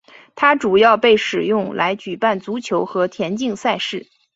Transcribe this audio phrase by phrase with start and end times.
[0.33, 4.07] 它主要被使用来举办足球和田径赛事。